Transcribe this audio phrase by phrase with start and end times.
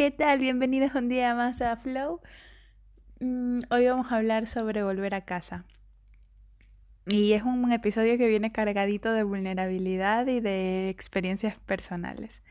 [0.00, 0.38] ¿Qué tal?
[0.38, 2.22] Bienvenidos un día más a Flow.
[3.20, 5.66] Mm, hoy vamos a hablar sobre volver a casa.
[7.04, 12.42] Y es un episodio que viene cargadito de vulnerabilidad y de experiencias personales.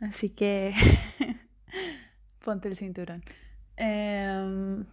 [0.00, 0.74] Así que
[2.44, 3.24] ponte el cinturón.
[3.78, 4.84] Em,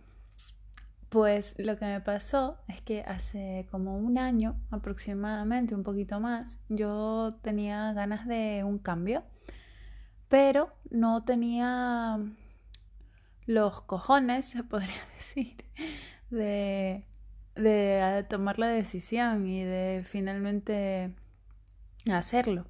[1.09, 6.61] pues lo que me pasó es que hace como un año aproximadamente, un poquito más,
[6.69, 9.25] yo tenía ganas de un cambio
[10.31, 12.17] pero no tenía
[13.47, 15.57] los cojones, se podría decir,
[16.29, 17.03] de,
[17.55, 21.13] de tomar la decisión y de finalmente
[22.09, 22.65] hacerlo.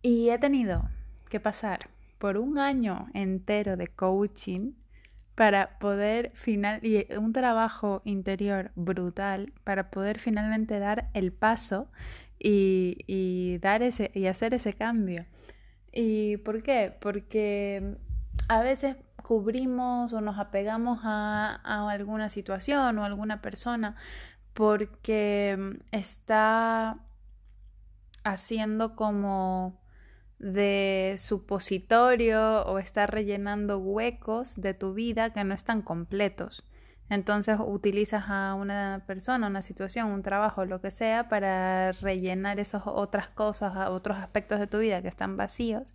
[0.00, 0.88] Y he tenido
[1.28, 4.72] que pasar por un año entero de coaching
[5.34, 11.90] para poder final y un trabajo interior brutal para poder finalmente dar el paso
[12.38, 15.26] y, y dar ese y hacer ese cambio.
[15.92, 16.96] ¿Y por qué?
[17.00, 17.96] Porque
[18.48, 23.96] a veces cubrimos o nos apegamos a, alguna situación o alguna persona
[24.54, 26.98] porque está
[28.24, 29.80] haciendo como
[30.38, 36.64] de supositorio o está rellenando huecos de tu vida que no están completos.
[37.10, 42.82] Entonces utilizas a una persona, una situación, un trabajo, lo que sea, para rellenar esas
[42.86, 45.92] otras cosas, otros aspectos de tu vida que están vacíos.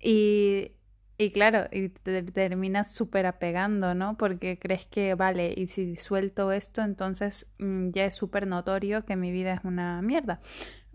[0.00, 0.72] Y,
[1.18, 4.16] y claro, y te terminas súper apegando, ¿no?
[4.16, 9.16] Porque crees que, vale, y si suelto esto, entonces mm, ya es súper notorio que
[9.16, 10.40] mi vida es una mierda,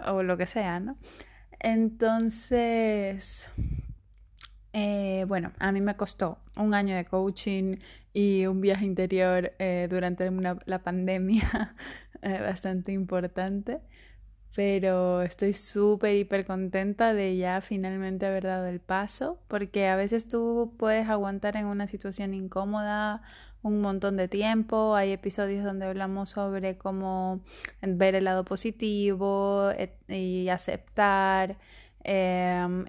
[0.05, 0.97] o lo que sea, ¿no?
[1.59, 3.49] Entonces,
[4.73, 7.77] eh, bueno, a mí me costó un año de coaching
[8.13, 10.29] y un viaje interior eh, durante
[10.65, 11.75] la pandemia
[12.21, 13.81] eh, bastante importante,
[14.55, 20.27] pero estoy súper, hiper contenta de ya finalmente haber dado el paso, porque a veces
[20.27, 23.21] tú puedes aguantar en una situación incómoda
[23.63, 27.41] un montón de tiempo, hay episodios donde hablamos sobre cómo
[27.81, 29.71] ver el lado positivo
[30.07, 31.57] y aceptar,
[32.03, 32.85] em,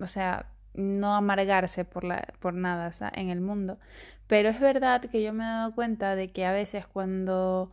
[0.00, 3.78] o sea, no amargarse por, la, por nada en el mundo.
[4.26, 7.70] Pero es verdad que yo me he dado cuenta de que a veces cuando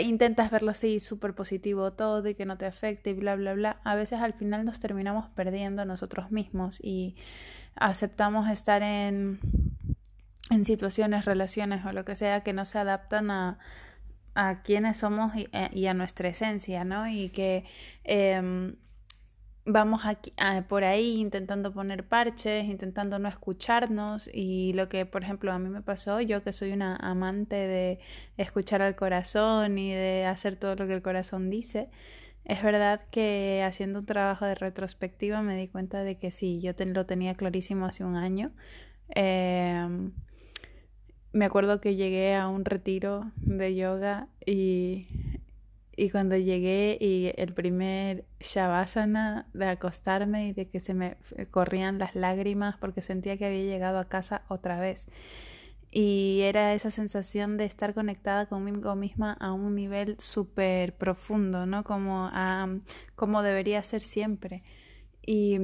[0.00, 3.80] intentas verlo así súper positivo todo y que no te afecte y bla, bla, bla,
[3.84, 7.16] a veces al final nos terminamos perdiendo nosotros mismos y
[7.74, 9.40] aceptamos estar en,
[10.50, 13.58] en situaciones, relaciones o lo que sea que no se adaptan a,
[14.34, 17.08] a quiénes somos y, eh, a nuestra esencia, ¿no?
[17.08, 17.64] Y que
[18.04, 18.76] em,
[19.66, 20.32] vamos aquí,
[20.68, 25.68] por ahí intentando poner parches, intentando no escucharnos y lo que, por ejemplo, a mí
[25.68, 27.98] me pasó, yo que soy una amante de
[28.36, 31.88] escuchar al corazón y de hacer todo lo que el corazón dice,
[32.44, 36.72] es verdad que haciendo un trabajo de retrospectiva me di cuenta de que sí, yo
[36.78, 38.52] lo tenía clarísimo hace un año.
[39.08, 40.12] Em,
[41.32, 45.08] me acuerdo que llegué a un retiro de yoga y
[45.96, 51.16] y cuando llegué y el primer shavasana de acostarme y de que se me
[51.50, 55.06] corrían las lágrimas porque sentía que había llegado a casa otra vez.
[55.90, 61.84] Y era esa sensación de estar conectada conmigo misma a un nivel súper profundo, ¿no?
[61.84, 62.68] Como, a,
[63.14, 64.64] como debería ser siempre.
[65.24, 65.58] Y,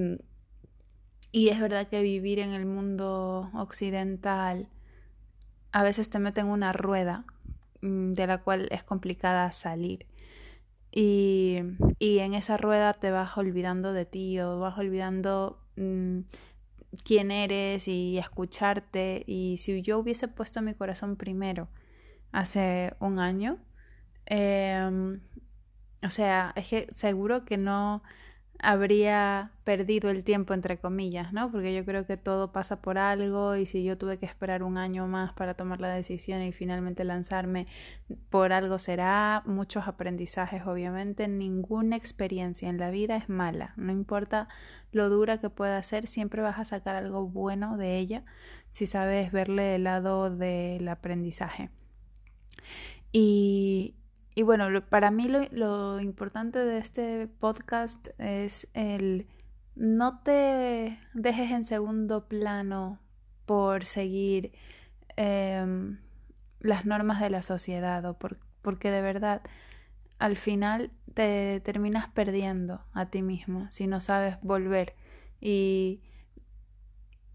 [1.33, 4.69] y es verdad que vivir en el mundo occidental
[5.73, 7.25] a veces te mete en una rueda
[7.81, 10.07] mm, de la cual es complicada salir.
[10.93, 11.59] Y,
[11.99, 16.21] y, en esa rueda te vas olvidando de ti o vas olvidando mm,
[17.05, 19.23] quién eres y escucharte.
[19.27, 21.69] Y si yo hubiese puesto mi corazón primero
[22.33, 23.59] hace un año,
[24.27, 25.19] eh,
[26.03, 28.03] o sea, es que seguro que no
[28.63, 31.51] habría perdido el tiempo, entre comillas, ¿no?
[31.51, 34.77] Porque yo creo que todo pasa por algo y si yo tuve que esperar un
[34.77, 37.67] año más para tomar la decisión y finalmente lanzarme,
[38.29, 44.49] por algo será, muchos aprendizajes, obviamente, ninguna experiencia en la vida es mala, no importa
[44.93, 48.25] lo dura que pueda ser, siempre vas a sacar algo bueno de ella
[48.71, 51.71] si sabes verle el lado del aprendizaje.
[53.13, 53.95] Y,
[54.35, 59.27] y bueno, para mí lo, importante de este podcast es el
[59.75, 63.01] no te dejes en segundo plano
[63.47, 64.53] por seguir
[65.17, 65.99] em,
[66.61, 68.17] las normas de la sociedad o
[68.63, 69.43] porque de verdad
[70.19, 74.95] al final te terminas perdiendo a ti mismo si no sabes volver.
[75.41, 76.03] Y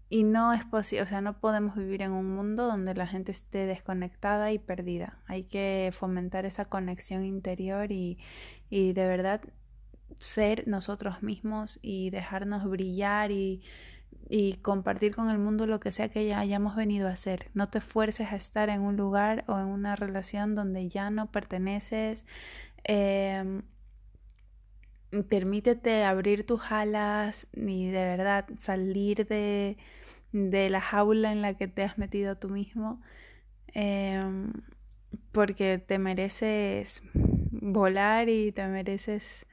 [0.08, 3.32] y no es posible, o sea, no podemos vivir en un mundo donde la gente
[3.32, 5.18] esté desconectada y perdida.
[5.26, 8.18] Hay que fomentar esa conexión interior y,
[8.70, 9.40] y de verdad
[10.20, 13.62] ser nosotros mismos y dejarnos brillar y,
[14.28, 17.50] y compartir con el mundo lo que sea que ya hayamos venido a hacer.
[17.54, 21.32] No te fuerces a estar en un lugar o en una relación donde ya no
[21.32, 22.24] perteneces.
[22.84, 23.62] Eh,
[25.28, 29.76] permítete abrir tus alas y de verdad salir de,
[30.32, 33.00] de la jaula en la que te has metido tú mismo.
[33.74, 34.22] Eh,
[35.32, 39.46] porque te mereces volar y te mereces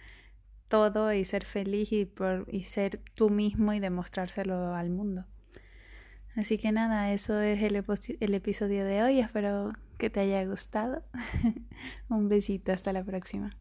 [0.69, 5.25] todo y ser feliz y, por, y ser tú mismo y demostrárselo al mundo.
[6.35, 9.19] Así que nada, eso es el episodio de hoy.
[9.19, 11.03] Espero que te haya gustado.
[12.09, 13.55] Un besito, hasta la próxima.